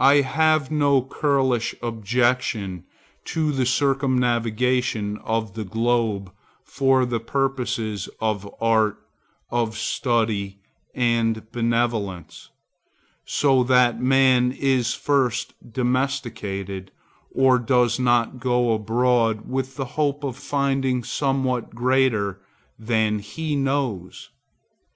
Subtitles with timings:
[0.00, 2.86] I have no churlish objection
[3.26, 6.32] to the circumnavigation of the globe
[6.64, 8.98] for the purposes of art,
[9.48, 10.58] of study,
[10.92, 12.48] and benevolence,
[13.24, 16.90] so that the man is first domesticated,
[17.30, 22.40] or does not go abroad with the hope of finding somewhat greater
[22.76, 24.30] than he knows.